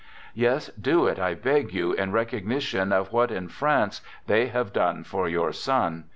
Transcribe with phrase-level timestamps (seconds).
[0.33, 4.73] Yes, do it, I beg you, in recognition r of what in France they have
[4.73, 6.05] done for your son